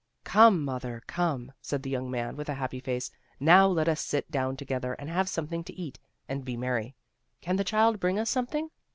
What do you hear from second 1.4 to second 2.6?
said the yoimg man, with a